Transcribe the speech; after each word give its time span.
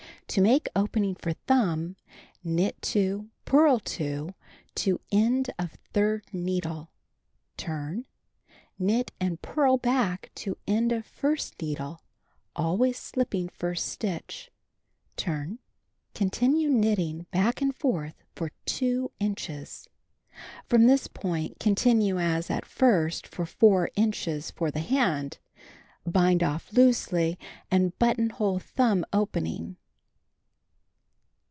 To 0.31 0.39
make 0.39 0.69
opening 0.77 1.15
for 1.15 1.33
thumb, 1.33 1.97
knit 2.41 2.81
2, 2.83 3.29
purl 3.43 3.81
2 3.81 4.33
to 4.75 5.01
end 5.11 5.49
of 5.59 5.73
third 5.91 6.23
needle, 6.31 6.89
turn; 7.57 8.05
knit 8.79 9.11
and 9.19 9.41
purl 9.41 9.75
back 9.75 10.31
tf) 10.33 10.55
end 10.65 10.93
of 10.93 11.05
first 11.05 11.57
nc^HlIe, 11.57 11.99
always 12.55 12.97
slipping 12.97 13.49
first 13.49 13.85
stitch; 13.87 14.49
turn. 15.17 15.59
Continue 16.15 16.69
knitting 16.69 17.23
back 17.31 17.61
and 17.61 17.75
forth 17.75 18.23
for 18.33 18.53
2 18.67 19.11
inches. 19.19 19.89
From 20.65 20.85
this 20.87 21.07
point 21.07 21.59
continue 21.59 22.19
as 22.19 22.49
at 22.49 22.65
first 22.65 23.27
for 23.27 23.45
4 23.45 23.89
niches 23.97 24.49
for 24.49 24.71
the 24.71 24.79
hand. 24.79 25.39
Bind 26.05 26.41
off 26.41 26.71
loosely 26.71 27.37
and 27.69 27.99
buttonhole 27.99 28.59
thumb 28.59 29.03
opening. 29.11 29.75